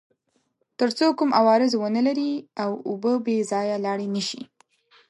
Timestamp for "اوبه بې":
2.87-3.37